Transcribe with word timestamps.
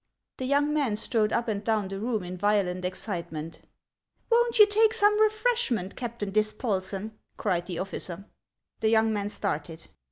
The 0.37 0.45
young 0.47 0.73
man 0.73 0.95
strode 0.95 1.31
up 1.31 1.47
and 1.47 1.63
down 1.63 1.87
the 1.89 1.99
room 1.99 2.23
in 2.23 2.35
violent 2.35 2.85
excitement." 2.85 3.61
Won't 4.31 4.57
you 4.57 4.65
take 4.65 4.95
some 4.95 5.21
refreshment, 5.21 5.95
Captain 5.95 6.31
Dispolseii?" 6.31 7.11
cried 7.37 7.67
the 7.67 7.77
officer. 7.77 8.25
The 8.79 8.89
young 8.89 9.13
man 9.13 9.29
started. 9.29 9.89